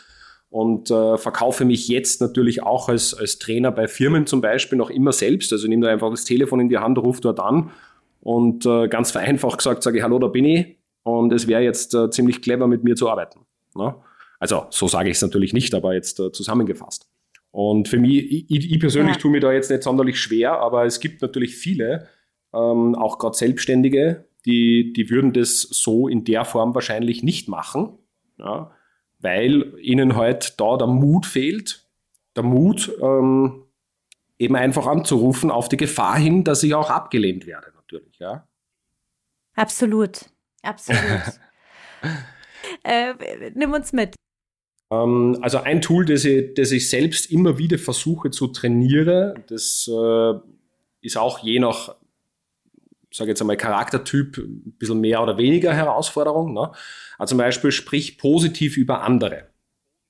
[0.51, 4.91] und äh, verkaufe mich jetzt natürlich auch als, als Trainer bei Firmen zum Beispiel noch
[4.91, 5.53] immer selbst.
[5.53, 7.71] Also nehme da einfach das Telefon in die Hand, rufe dort an
[8.21, 11.95] und äh, ganz vereinfacht gesagt sage ich, hallo, da bin ich und es wäre jetzt
[11.95, 13.41] äh, ziemlich clever, mit mir zu arbeiten.
[13.77, 13.95] Ne?
[14.41, 17.09] Also so sage ich es natürlich nicht, aber jetzt äh, zusammengefasst.
[17.53, 19.21] Und für mich, ich, ich persönlich ja.
[19.21, 22.09] tue mir da jetzt nicht sonderlich schwer, aber es gibt natürlich viele,
[22.55, 27.99] ähm, auch gerade Selbstständige, die, die würden das so in der Form wahrscheinlich nicht machen,
[28.39, 28.71] ja,
[29.19, 31.89] weil ihnen halt da der Mut fehlt,
[32.37, 33.65] der Mut, ähm,
[34.39, 38.19] eben einfach anzurufen auf die Gefahr hin, dass ich auch abgelehnt werde, natürlich.
[38.19, 38.47] Ja.
[39.55, 40.27] Absolut,
[40.63, 41.01] absolut.
[42.83, 43.15] äh,
[43.55, 44.15] nimm uns mit.
[44.91, 49.89] Ähm, also ein Tool, das ich, das ich selbst immer wieder versuche zu trainieren, das
[49.89, 50.35] äh,
[51.01, 51.95] ist auch je nach,
[53.15, 56.53] sage jetzt einmal, Charaktertyp ein bisschen mehr oder weniger Herausforderung.
[56.53, 56.73] Ne?
[57.19, 59.49] Also zum Beispiel sprich positiv über andere.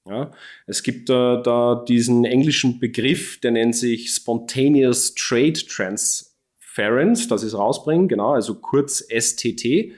[0.06, 0.32] Ja,
[0.66, 7.54] es gibt äh, da diesen englischen Begriff, der nennt sich Spontaneous Trade Transference, das ist
[7.54, 9.92] rausbringen, genau, also kurz STT,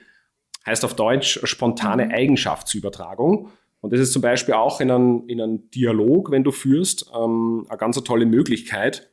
[0.64, 2.12] heißt auf Deutsch spontane mhm.
[2.12, 3.50] Eigenschaftsübertragung.
[3.80, 7.66] Und das ist zum Beispiel auch in einem, in einem Dialog, wenn du führst, ähm,
[7.68, 9.10] eine ganz tolle Möglichkeit,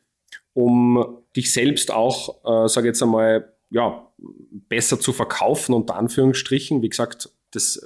[0.54, 4.08] um dich selbst auch, äh, sage jetzt einmal, ja,
[4.70, 6.84] besser zu verkaufen, unter Anführungsstrichen.
[6.84, 7.84] Wie gesagt, das,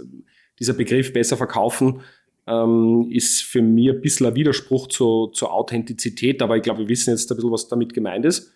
[0.59, 2.01] dieser Begriff besser verkaufen
[2.45, 6.89] ähm, ist für mich ein bisschen ein Widerspruch zu, zur Authentizität, aber ich glaube, wir
[6.89, 8.53] wissen jetzt ein bisschen, was damit gemeint ist.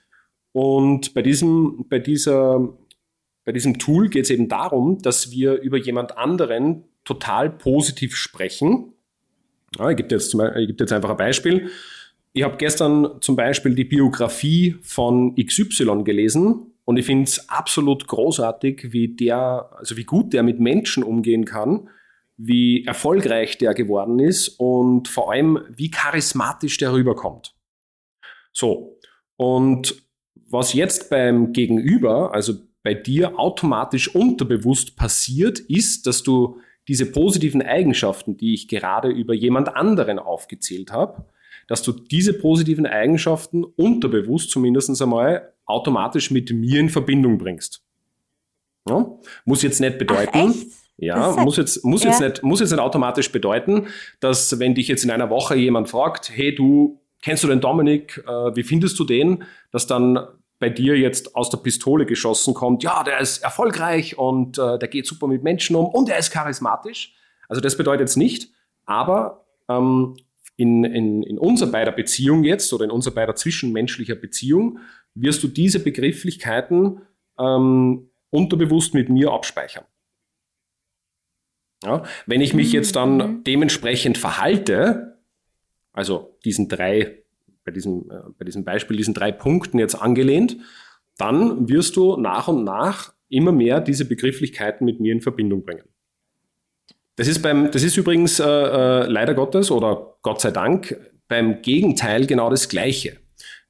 [0.52, 2.78] Und bei diesem, bei dieser,
[3.46, 8.92] bei diesem Tool geht es eben darum, dass wir über jemand anderen total positiv sprechen.
[9.80, 11.70] Ja, ich gebe jetzt, geb jetzt einfach ein Beispiel.
[12.34, 18.08] Ich habe gestern zum Beispiel die Biografie von XY gelesen und ich finde es absolut
[18.08, 21.90] großartig, wie der, also wie gut der mit Menschen umgehen kann,
[22.38, 27.56] wie erfolgreich der geworden ist und vor allem, wie charismatisch der rüberkommt.
[28.52, 28.98] So.
[29.38, 30.04] Und
[30.50, 37.62] was jetzt beim Gegenüber, also bei dir automatisch unterbewusst passiert, ist, dass du diese positiven
[37.62, 41.26] Eigenschaften, die ich gerade über jemand anderen aufgezählt habe,
[41.68, 47.84] dass du diese positiven Eigenschaften unterbewusst zumindest einmal automatisch mit mir in Verbindung bringst.
[48.88, 49.06] Ja?
[49.46, 52.10] Muss jetzt nicht bedeuten, Ach, ja, muss jetzt, muss, ja.
[52.10, 53.88] jetzt nicht, muss jetzt nicht automatisch bedeuten,
[54.20, 58.24] dass wenn dich jetzt in einer Woche jemand fragt, hey du, kennst du den Dominik,
[58.28, 60.20] äh, wie findest du den, dass dann
[60.60, 64.88] bei dir jetzt aus der Pistole geschossen kommt, ja, der ist erfolgreich und äh, der
[64.88, 67.16] geht super mit Menschen um und er ist charismatisch.
[67.50, 68.52] Also das bedeutet jetzt nicht,
[68.86, 70.16] aber ähm,
[70.58, 74.78] in, in, in unserer beider Beziehung jetzt oder in unserer beider zwischenmenschlicher Beziehung
[75.16, 77.02] wirst du diese Begrifflichkeiten
[77.40, 79.86] ähm, unterbewusst mit mir abspeichern.
[81.84, 83.44] Ja, wenn ich mich jetzt dann mhm.
[83.44, 85.20] dementsprechend verhalte,
[85.94, 87.22] also diesen drei
[87.64, 90.58] bei diesem, äh, bei diesem Beispiel, diesen drei Punkten jetzt angelehnt,
[91.18, 95.84] dann wirst du nach und nach immer mehr diese Begrifflichkeiten mit mir in Verbindung bringen.
[97.16, 101.62] Das ist, beim, das ist übrigens äh, äh, leider Gottes oder Gott sei Dank beim
[101.62, 103.18] Gegenteil genau das Gleiche.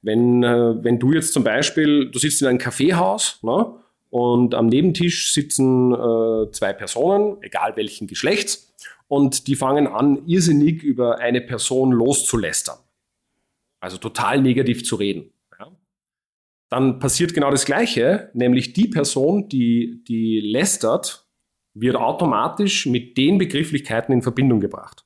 [0.02, 3.74] Wenn, äh, wenn du jetzt zum Beispiel, du sitzt in einem Kaffeehaus ne,
[4.10, 8.74] und am Nebentisch sitzen äh, zwei Personen, egal welchen Geschlechts,
[9.08, 12.78] und die fangen an, irrsinnig über eine Person loszulästern
[13.82, 15.32] also total negativ zu reden.
[15.58, 15.76] Ja.
[16.70, 21.28] Dann passiert genau das Gleiche, nämlich die Person, die, die lästert,
[21.74, 25.04] wird automatisch mit den Begrifflichkeiten in Verbindung gebracht.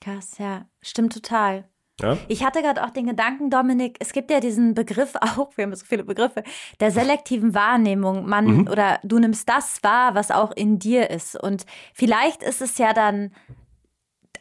[0.00, 1.68] Krass, ja, stimmt total.
[2.02, 2.18] Ja?
[2.28, 5.74] Ich hatte gerade auch den Gedanken, Dominik, es gibt ja diesen Begriff auch, wir haben
[5.74, 6.42] so viele Begriffe,
[6.80, 8.28] der selektiven Wahrnehmung.
[8.28, 8.68] Man mhm.
[8.68, 11.40] oder du nimmst das wahr, was auch in dir ist.
[11.40, 13.32] Und vielleicht ist es ja dann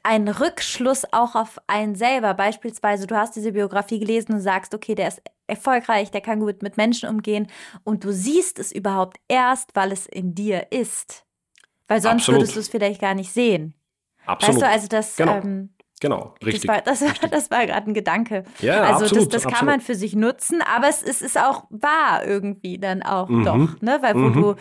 [0.04, 2.34] ein Rückschluss auch auf einen selber.
[2.34, 6.64] Beispielsweise, du hast diese Biografie gelesen und sagst, okay, der ist erfolgreich, der kann gut
[6.64, 7.48] mit Menschen umgehen
[7.84, 11.26] und du siehst es überhaupt erst, weil es in dir ist.
[11.88, 12.42] Weil sonst Absolut.
[12.42, 13.76] würdest du es vielleicht gar nicht sehen.
[14.26, 14.56] Absolut.
[14.56, 15.16] Weißt du, also das.
[15.18, 15.38] Genau.
[15.38, 15.70] Ähm,
[16.02, 16.70] Genau, richtig.
[16.84, 18.44] Das war, das, das war gerade ein Gedanke.
[18.60, 21.66] Ja, also absolut, das, das kann man für sich nutzen, aber es, es ist auch
[21.70, 23.46] wahr irgendwie dann auch mhm.
[23.46, 24.00] doch, ne?
[24.02, 24.34] Weil wo mhm.
[24.34, 24.56] du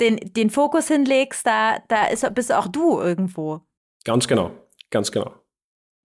[0.00, 3.62] den, den Fokus hinlegst, da, da ist, bist auch du irgendwo.
[4.04, 4.52] Ganz genau.
[4.90, 5.34] Ganz genau.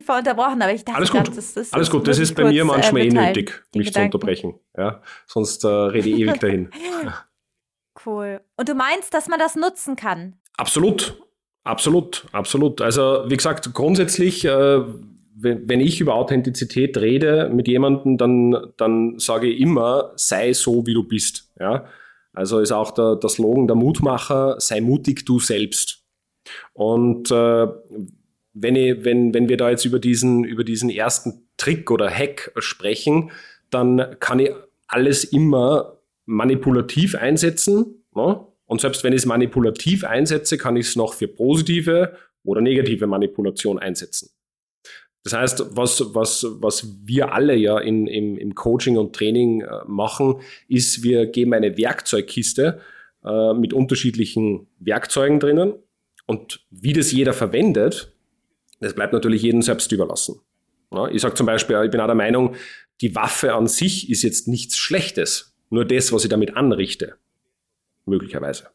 [0.03, 1.25] Voll unterbrochen, aber ich dachte, alles gut.
[1.25, 2.07] Grad, das, das, alles gut.
[2.07, 4.11] Das ist bei mir manchmal äh, eh nötig, mich Gedanken.
[4.11, 4.59] zu unterbrechen.
[4.75, 6.71] Ja, sonst äh, rede ich ewig dahin.
[8.05, 8.41] cool.
[8.57, 10.39] Und du meinst, dass man das nutzen kann?
[10.57, 11.21] Absolut,
[11.69, 12.81] absolut, absolut.
[12.81, 14.81] Also wie gesagt, grundsätzlich, äh,
[15.41, 20.93] wenn, ich über Authentizität rede mit jemandem, dann, dann sage ich immer, sei so, wie
[20.93, 21.51] du bist.
[21.59, 21.85] Ja.
[22.33, 26.03] Also ist auch der, der Slogan der Mutmacher, sei mutig du selbst.
[26.73, 27.67] Und äh,
[28.53, 32.51] wenn, ich, wenn, wenn wir da jetzt über diesen, über diesen ersten Trick oder Hack
[32.57, 33.31] sprechen,
[33.69, 34.51] dann kann ich
[34.87, 38.03] alles immer manipulativ einsetzen.
[38.15, 38.45] Ne?
[38.69, 43.07] Und selbst wenn ich es manipulativ einsetze, kann ich es noch für positive oder negative
[43.07, 44.29] Manipulation einsetzen.
[45.23, 49.67] Das heißt, was, was, was wir alle ja in, im, im Coaching und Training äh,
[49.87, 52.79] machen, ist, wir geben eine Werkzeugkiste
[53.25, 55.73] äh, mit unterschiedlichen Werkzeugen drinnen.
[56.27, 58.13] Und wie das jeder verwendet,
[58.79, 60.41] das bleibt natürlich jedem selbst überlassen.
[61.11, 62.55] Ich sage zum Beispiel, ich bin auch der Meinung,
[63.01, 67.15] die Waffe an sich ist jetzt nichts Schlechtes, nur das, was ich damit anrichte,
[68.09, 68.69] möglicherweise.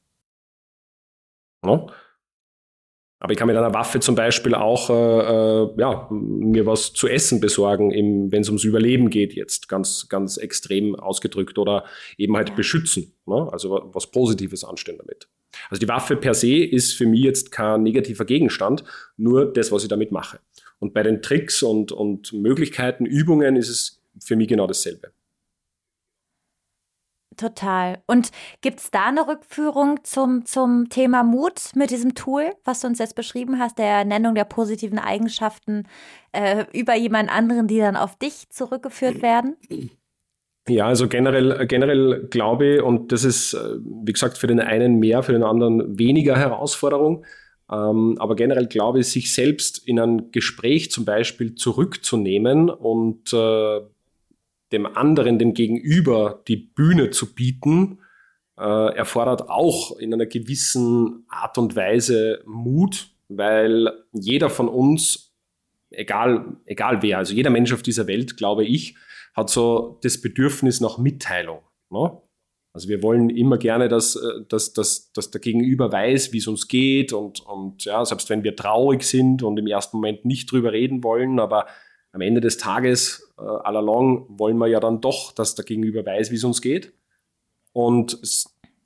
[3.24, 7.08] Aber ich kann mit einer Waffe zum Beispiel auch äh, äh ja, mir was zu
[7.08, 7.90] essen besorgen,
[8.30, 11.84] wenn es ums Überleben geht, jetzt ganz, ganz extrem ausgedrückt oder
[12.18, 13.14] eben halt beschützen.
[13.24, 13.48] Ne?
[13.50, 15.26] Also was Positives anstellen damit.
[15.70, 18.84] Also die Waffe per se ist für mich jetzt kein negativer Gegenstand,
[19.16, 20.40] nur das, was ich damit mache.
[20.78, 25.12] Und bei den Tricks und, und Möglichkeiten, Übungen ist es für mich genau dasselbe.
[27.36, 28.02] Total.
[28.06, 32.86] Und gibt es da eine Rückführung zum, zum Thema Mut mit diesem Tool, was du
[32.86, 35.84] uns jetzt beschrieben hast, der Nennung der positiven Eigenschaften
[36.32, 39.56] äh, über jemand anderen, die dann auf dich zurückgeführt werden?
[40.68, 44.98] Ja, also generell, generell glaube ich, und das ist, äh, wie gesagt, für den einen
[44.98, 47.24] mehr, für den anderen weniger Herausforderung.
[47.70, 53.80] Ähm, aber generell glaube ich, sich selbst in ein Gespräch zum Beispiel zurückzunehmen und äh,
[54.74, 58.00] dem anderen, dem Gegenüber die Bühne zu bieten,
[58.58, 65.34] äh, erfordert auch in einer gewissen Art und Weise Mut, weil jeder von uns,
[65.90, 68.96] egal, egal wer, also jeder Mensch auf dieser Welt, glaube ich,
[69.34, 71.60] hat so das Bedürfnis nach Mitteilung.
[71.90, 72.16] Ne?
[72.72, 76.48] Also wir wollen immer gerne, dass, äh, dass, dass, dass der Gegenüber weiß, wie es
[76.48, 80.50] uns geht und, und ja, selbst wenn wir traurig sind und im ersten Moment nicht
[80.50, 81.66] drüber reden wollen, aber
[82.14, 86.06] am Ende des Tages, äh, all along, wollen wir ja dann doch, dass der Gegenüber
[86.06, 86.94] weiß, wie es uns geht.
[87.72, 88.18] Und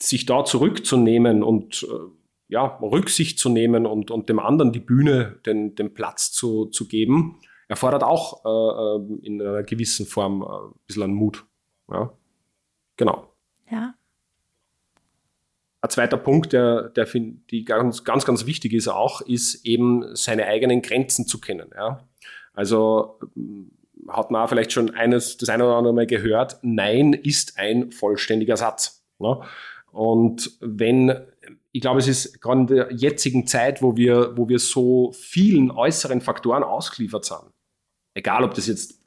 [0.01, 2.11] sich da zurückzunehmen und äh,
[2.49, 6.89] ja, Rücksicht zu nehmen und, und dem anderen die Bühne, den, den Platz zu, zu
[6.89, 7.39] geben,
[7.69, 11.45] erfordert auch äh, äh in einer gewissen Form äh, ein bisschen an Mut.
[11.91, 12.11] Ja.
[12.97, 13.35] Genau.
[13.71, 13.95] Ja.
[15.83, 20.47] Ein zweiter Punkt, der, der die ganz, ganz, ganz wichtig ist auch, ist eben seine
[20.47, 21.71] eigenen Grenzen zu kennen.
[21.77, 22.08] Ja.
[22.59, 23.21] Also
[24.09, 27.93] hat man auch vielleicht schon eines, das eine oder andere Mal gehört, Nein ist ein
[27.93, 29.05] vollständiger Satz.
[29.21, 29.41] Ne?
[29.93, 31.15] Und wenn,
[31.71, 35.71] ich glaube, es ist gerade in der jetzigen Zeit, wo wir, wo wir so vielen
[35.71, 37.45] äußeren Faktoren ausgeliefert sind,
[38.15, 39.01] egal ob das jetzt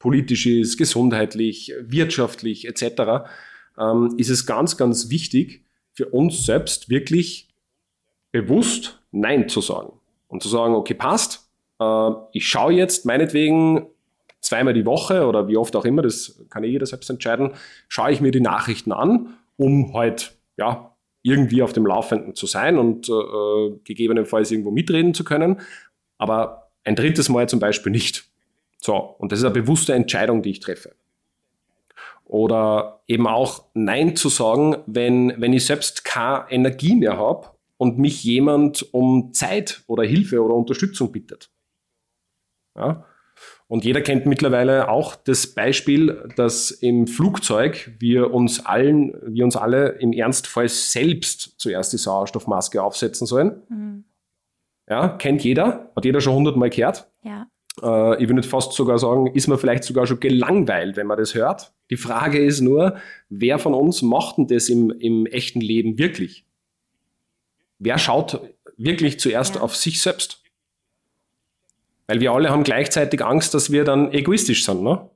[0.00, 3.28] politisch ist, gesundheitlich, wirtschaftlich etc.,
[3.78, 7.48] ähm, ist es ganz, ganz wichtig für uns selbst wirklich
[8.32, 9.92] bewusst Nein zu sagen
[10.26, 11.47] und zu sagen, okay, passt,
[12.32, 13.86] ich schaue jetzt meinetwegen
[14.40, 17.52] zweimal die Woche oder wie oft auch immer, das kann eh jeder selbst entscheiden,
[17.88, 22.78] schaue ich mir die Nachrichten an, um halt ja, irgendwie auf dem Laufenden zu sein
[22.78, 25.60] und äh, gegebenenfalls irgendwo mitreden zu können.
[26.16, 28.24] Aber ein drittes Mal zum Beispiel nicht.
[28.80, 30.94] So, und das ist eine bewusste Entscheidung, die ich treffe.
[32.24, 37.98] Oder eben auch Nein zu sagen, wenn, wenn ich selbst keine Energie mehr habe und
[37.98, 41.50] mich jemand um Zeit oder Hilfe oder Unterstützung bittet.
[42.78, 43.04] Ja?
[43.68, 49.56] Und jeder kennt mittlerweile auch das Beispiel, dass im Flugzeug wir uns allen, wir uns
[49.56, 53.62] alle im Ernstfall selbst zuerst die Sauerstoffmaske aufsetzen sollen.
[53.68, 54.04] Mhm.
[54.88, 57.10] Ja, kennt jeder, hat jeder schon hundertmal gehört.
[57.22, 57.46] Ja.
[57.82, 61.34] Äh, ich würde fast sogar sagen, ist man vielleicht sogar schon gelangweilt, wenn man das
[61.34, 61.74] hört.
[61.90, 62.96] Die Frage ist nur,
[63.28, 66.46] wer von uns macht denn das im, im echten Leben wirklich?
[67.78, 68.40] Wer schaut
[68.78, 69.60] wirklich zuerst ja.
[69.60, 70.42] auf sich selbst?
[72.08, 75.10] Weil wir alle haben gleichzeitig Angst, dass wir dann egoistisch sind, ne?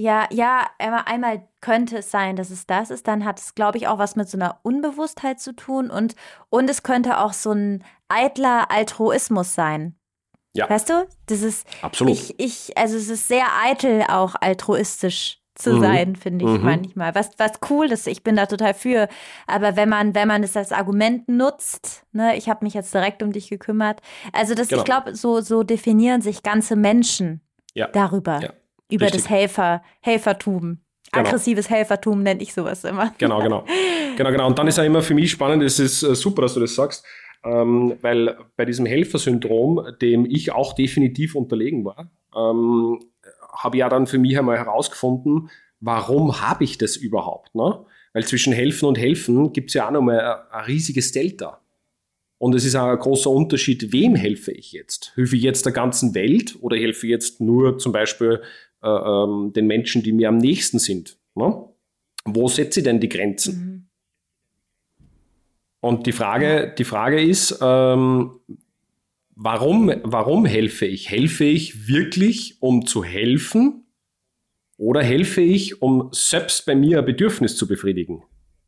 [0.00, 3.08] Ja, ja, einmal könnte es sein, dass es das ist.
[3.08, 6.14] Dann hat es, glaube ich, auch was mit so einer Unbewusstheit zu tun und,
[6.50, 9.98] und es könnte auch so ein eitler Altruismus sein.
[10.54, 10.70] Ja.
[10.70, 11.08] Weißt du?
[11.26, 11.66] Das ist.
[11.82, 12.14] Absolut.
[12.14, 15.80] Ich, ich, also es ist sehr eitel auch altruistisch zu mhm.
[15.80, 16.64] sein, finde ich mhm.
[16.64, 17.14] manchmal.
[17.14, 19.08] Was, was cool ist, ich bin da total für.
[19.46, 23.22] Aber wenn man, wenn man es als Argument nutzt, ne, ich habe mich jetzt direkt
[23.22, 24.00] um dich gekümmert.
[24.32, 24.80] Also das, genau.
[24.80, 27.40] ich glaube, so, so definieren sich ganze Menschen
[27.74, 27.88] ja.
[27.88, 28.40] darüber.
[28.40, 28.52] Ja.
[28.90, 29.22] Über Richtig.
[29.22, 30.78] das Helfer, Helfertum.
[31.12, 31.26] Genau.
[31.26, 33.12] Aggressives Helfertum nenne ich sowas immer.
[33.18, 33.64] Genau, genau.
[34.16, 34.46] Genau, genau.
[34.46, 36.74] Und dann ist ja immer für mich spannend, es ist äh, super, dass du das
[36.74, 37.04] sagst,
[37.44, 42.98] ähm, weil bei diesem Helfersyndrom, dem ich auch definitiv unterlegen war, ähm,
[43.50, 47.54] habe ich ja dann für mich einmal herausgefunden, warum habe ich das überhaupt?
[47.54, 47.84] Ne?
[48.12, 51.60] Weil zwischen helfen und helfen gibt es ja auch nochmal ein, ein riesiges Delta.
[52.38, 55.12] Und es ist auch ein großer Unterschied, wem helfe ich jetzt?
[55.16, 58.40] Helfe ich jetzt der ganzen Welt oder helfe ich jetzt nur zum Beispiel
[58.82, 61.18] äh, ähm, den Menschen, die mir am nächsten sind?
[61.34, 61.64] Ne?
[62.24, 63.60] Wo setze ich denn die Grenzen?
[63.60, 63.78] Mhm.
[65.80, 68.40] Und die Frage, die Frage ist, ähm,
[69.38, 71.10] warum, warum helfe ich?
[71.10, 73.86] Helfe ich wirklich, um zu helfen?
[74.76, 78.24] Oder helfe ich, um selbst bei mir ein Bedürfnis zu befriedigen?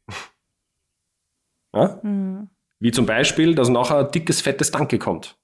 [1.74, 2.00] ja?
[2.02, 2.48] mhm.
[2.78, 5.36] Wie zum Beispiel, dass nachher ein dickes, fettes Danke kommt.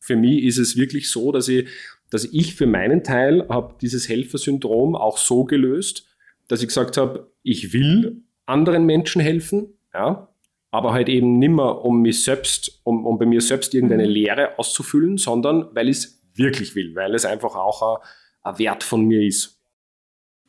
[0.00, 1.68] Für mich ist es wirklich so, dass ich,
[2.10, 6.06] dass ich für meinen Teil habe dieses Helfersyndrom auch so gelöst,
[6.48, 10.28] dass ich gesagt habe, ich will anderen Menschen helfen, ja,
[10.76, 14.10] aber halt eben nimmer, um mich selbst, um, um bei mir selbst irgendeine mhm.
[14.10, 18.00] Lehre auszufüllen, sondern weil ich es wirklich will, weil es einfach auch
[18.44, 19.60] ein, Wert von mir ist.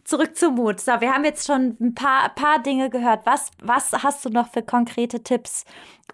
[0.04, 0.80] Zurück zum Mut.
[0.80, 3.26] So, wir haben jetzt schon ein paar, paar Dinge gehört.
[3.26, 5.66] Was, was hast du noch für konkrete Tipps,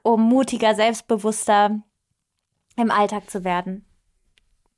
[0.01, 1.81] um mutiger, selbstbewusster
[2.77, 3.85] im Alltag zu werden?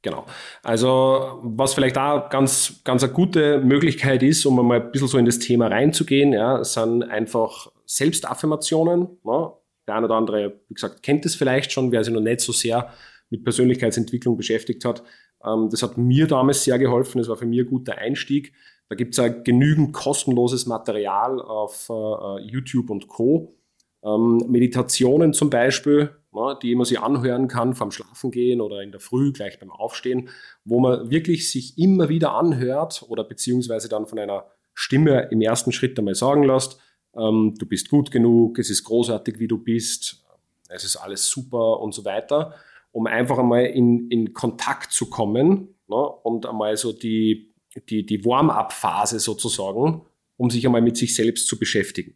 [0.01, 0.25] Genau.
[0.63, 5.17] Also was vielleicht auch ganz, ganz eine gute Möglichkeit ist, um mal ein bisschen so
[5.17, 9.19] in das Thema reinzugehen, ja, sind einfach Selbstaffirmationen.
[9.23, 9.51] Ne?
[9.87, 12.51] Der eine oder andere, wie gesagt, kennt es vielleicht schon, wer sich noch nicht so
[12.51, 12.89] sehr
[13.29, 15.03] mit Persönlichkeitsentwicklung beschäftigt hat.
[15.43, 18.53] Ähm, das hat mir damals sehr geholfen, das war für mich ein guter Einstieg.
[18.89, 23.55] Da gibt es ja genügend kostenloses Material auf äh, YouTube und Co.
[24.03, 28.99] Ähm, Meditationen zum Beispiel, ne, die man sich anhören kann vorm Schlafengehen oder in der
[28.99, 30.29] Früh gleich beim Aufstehen,
[30.63, 34.45] wo man wirklich sich immer wieder anhört oder beziehungsweise dann von einer
[34.75, 36.79] Stimme im ersten Schritt einmal sagen lässt,
[37.17, 40.23] ähm, du bist gut genug, es ist großartig, wie du bist,
[40.69, 42.55] es ist alles super und so weiter,
[42.91, 47.53] um einfach einmal in, in Kontakt zu kommen ne, und einmal so die,
[47.89, 50.01] die, die Warm-up-Phase sozusagen,
[50.37, 52.15] um sich einmal mit sich selbst zu beschäftigen.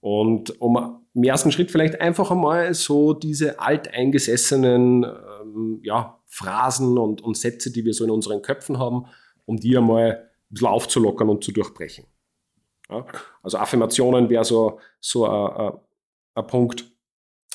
[0.00, 7.20] Und um im ersten Schritt vielleicht einfach einmal so diese alteingesessenen ähm, ja, Phrasen und,
[7.22, 9.06] und Sätze, die wir so in unseren Köpfen haben,
[9.44, 12.04] um die einmal ein bisschen aufzulockern und zu durchbrechen.
[12.90, 13.04] Ja?
[13.42, 15.78] Also Affirmationen wäre so, so ein,
[16.34, 16.84] ein Punkt,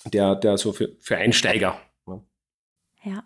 [0.06, 1.80] der, der so für, für Einsteiger.
[2.08, 2.22] Ja.
[3.04, 3.24] ja.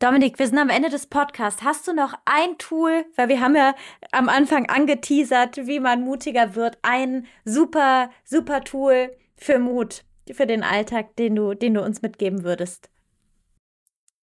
[0.00, 1.62] Dominik, wir sind am Ende des Podcasts.
[1.62, 3.74] Hast du noch ein Tool, weil wir haben ja
[4.12, 10.62] am Anfang angeteasert, wie man mutiger wird, ein super, super Tool für Mut, für den
[10.62, 12.90] Alltag, den du, den du uns mitgeben würdest?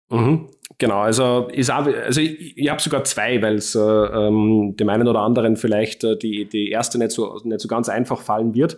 [0.10, 4.76] Mhm, genau, also, ist auch, also ich, ich habe sogar zwei, weil es äh, ähm,
[4.78, 8.22] dem einen oder anderen vielleicht äh, die, die erste nicht so, nicht so ganz einfach
[8.22, 8.78] fallen wird.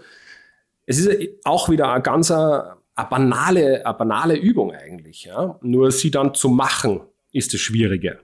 [0.86, 5.26] Es ist auch wieder eine ganz eine, eine banale, eine banale Übung eigentlich.
[5.26, 5.60] Ja?
[5.62, 8.20] Nur sie dann zu machen, ist das Schwierige.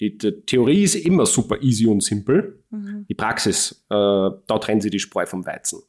[0.00, 2.62] Die, die Theorie ist immer super easy und simpel.
[2.70, 3.06] Mhm.
[3.08, 5.80] Die Praxis, äh, da trennen sie die Spreu vom Weizen.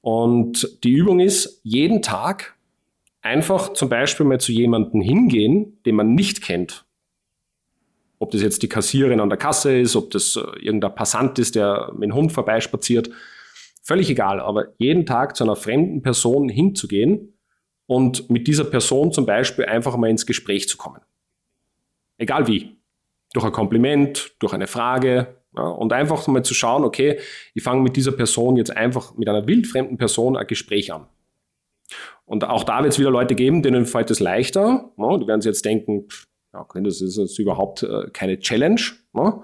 [0.00, 2.55] Und die Übung ist, jeden Tag
[3.26, 6.86] einfach zum Beispiel mal zu jemandem hingehen, den man nicht kennt.
[8.18, 11.54] Ob das jetzt die Kassiererin an der Kasse ist, ob das äh, irgendein Passant ist,
[11.54, 13.10] der mit dem Hund vorbeispaziert.
[13.82, 17.34] Völlig egal, aber jeden Tag zu einer fremden Person hinzugehen
[17.86, 21.00] und mit dieser Person zum Beispiel einfach mal ins Gespräch zu kommen.
[22.18, 22.76] Egal wie.
[23.34, 27.18] Durch ein Kompliment, durch eine Frage, ja, und einfach mal zu schauen, okay,
[27.54, 31.06] ich fange mit dieser Person jetzt einfach mit einer wildfremden Person ein Gespräch an.
[32.26, 34.90] Und auch da wird es wieder Leute geben, denen fällt es leichter.
[34.96, 35.18] Ne?
[35.20, 36.06] Die werden sich jetzt denken,
[36.52, 38.80] ja, okay, das ist jetzt überhaupt äh, keine Challenge.
[39.12, 39.42] Ne?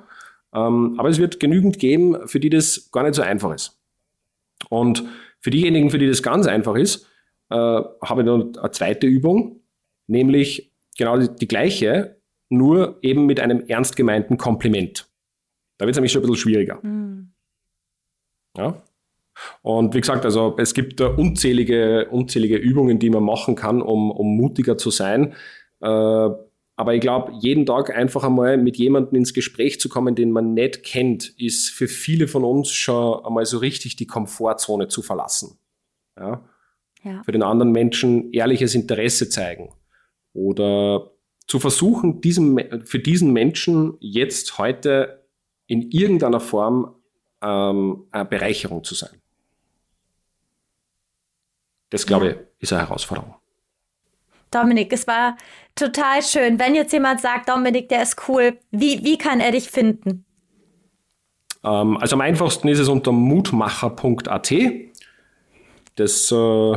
[0.53, 3.81] Ähm, aber es wird genügend geben, für die das gar nicht so einfach ist.
[4.69, 5.05] Und
[5.41, 7.07] für diejenigen, für die das ganz einfach ist,
[7.51, 9.61] äh, habe ich noch eine zweite Übung,
[10.07, 12.17] nämlich genau die, die gleiche,
[12.49, 15.09] nur eben mit einem ernst gemeinten Kompliment.
[15.79, 16.79] Da wird es nämlich schon ein bisschen schwieriger.
[16.83, 17.33] Mhm.
[18.57, 18.83] Ja?
[19.63, 24.37] Und wie gesagt, also es gibt unzählige, unzählige Übungen, die man machen kann, um, um
[24.37, 25.35] mutiger zu sein.
[25.81, 26.31] Äh,
[26.77, 30.55] aber ich glaube, jeden Tag einfach einmal mit jemandem ins Gespräch zu kommen, den man
[30.55, 35.59] nicht kennt, ist für viele von uns schon einmal so richtig die Komfortzone zu verlassen.
[36.19, 36.43] Ja?
[37.05, 37.23] ja.
[37.25, 39.73] Für den anderen Menschen ehrliches Interesse zeigen.
[40.33, 41.13] Oder
[41.47, 45.27] zu versuchen, diesem, für diesen Menschen jetzt heute
[45.67, 46.97] in irgendeiner Form
[47.43, 49.22] ähm, eine Bereicherung zu sein.
[51.93, 53.35] Das, glaube ich, ist eine Herausforderung.
[54.51, 55.37] Dominik, es war
[55.75, 56.59] total schön.
[56.59, 60.25] Wenn jetzt jemand sagt, Dominik, der ist cool, wie, wie kann er dich finden?
[61.63, 64.55] Ähm, also am einfachsten ist es unter mutmacher.at.
[65.97, 66.73] Das äh,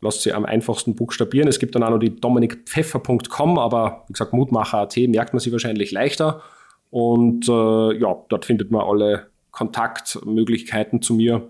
[0.00, 1.48] lässt sich am einfachsten buchstabieren.
[1.48, 5.92] Es gibt dann auch noch die dominikpfeffer.com, aber wie gesagt, mutmacher.at merkt man sich wahrscheinlich
[5.92, 6.42] leichter.
[6.90, 11.48] Und äh, ja, dort findet man alle Kontaktmöglichkeiten zu mir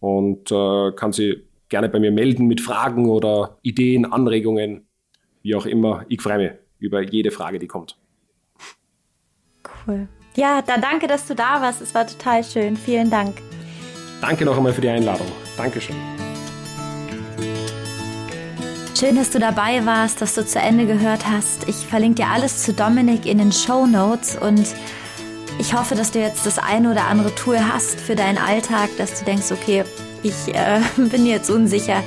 [0.00, 4.88] und äh, kann sie gerne bei mir melden mit Fragen oder Ideen, Anregungen,
[5.42, 6.04] wie auch immer.
[6.08, 7.98] Ich freue mich über jede Frage, die kommt.
[9.86, 10.08] Cool.
[10.36, 11.80] Ja, dann danke, dass du da warst.
[11.80, 12.76] Es war total schön.
[12.76, 13.36] Vielen Dank.
[14.20, 15.26] Danke noch einmal für die Einladung.
[15.56, 15.96] Dankeschön.
[18.98, 21.68] Schön, dass du dabei warst, dass du zu Ende gehört hast.
[21.68, 24.74] Ich verlinke dir alles zu Dominik in den Show Notes und
[25.58, 29.18] ich hoffe, dass du jetzt das eine oder andere Tool hast für deinen Alltag, dass
[29.18, 29.84] du denkst, okay,
[30.28, 32.02] ich äh, bin jetzt unsicher.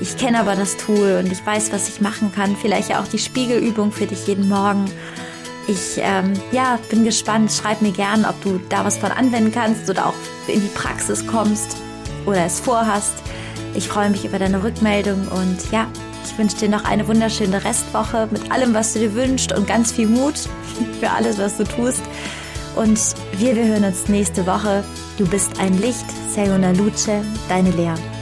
[0.00, 2.56] Ich kenne aber das Tool und ich weiß, was ich machen kann.
[2.56, 4.84] Vielleicht ja auch die Spiegelübung für dich jeden Morgen.
[5.66, 7.52] Ich ähm, ja, bin gespannt.
[7.52, 10.14] Schreib mir gern, ob du da was von anwenden kannst oder auch
[10.46, 11.76] in die Praxis kommst
[12.26, 13.14] oder es vorhast.
[13.74, 15.86] Ich freue mich über deine Rückmeldung und ja,
[16.24, 19.92] ich wünsche dir noch eine wunderschöne Restwoche mit allem, was du dir wünschst und ganz
[19.92, 20.34] viel Mut
[21.00, 22.02] für alles, was du tust.
[22.76, 22.98] Und
[23.38, 24.84] wir, wir hören uns nächste Woche.
[25.18, 26.04] Du bist ein Licht.
[26.34, 28.13] Sayona Luce, deine Lea.